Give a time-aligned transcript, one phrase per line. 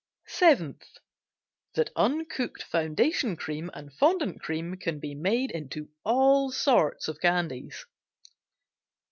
[0.25, 0.97] SEVENTH.
[1.75, 7.85] That uncooked foundation cream and fondant cream can be made into all sorts of candies.